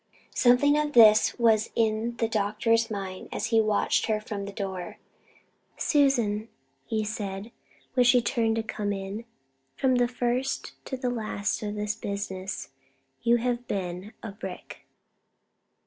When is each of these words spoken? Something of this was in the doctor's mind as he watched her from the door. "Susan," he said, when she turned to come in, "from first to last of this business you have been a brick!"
Something 0.33 0.79
of 0.79 0.93
this 0.93 1.37
was 1.37 1.69
in 1.75 2.17
the 2.17 2.27
doctor's 2.27 2.89
mind 2.89 3.29
as 3.31 3.45
he 3.53 3.61
watched 3.61 4.07
her 4.07 4.19
from 4.19 4.45
the 4.45 4.51
door. 4.51 4.97
"Susan," 5.77 6.47
he 6.87 7.03
said, 7.03 7.51
when 7.93 8.03
she 8.03 8.19
turned 8.19 8.55
to 8.55 8.63
come 8.63 8.91
in, 8.91 9.25
"from 9.77 9.95
first 10.07 10.71
to 10.85 10.97
last 11.07 11.61
of 11.61 11.75
this 11.75 11.93
business 11.93 12.69
you 13.21 13.35
have 13.35 13.67
been 13.67 14.11
a 14.23 14.31
brick!" 14.31 14.87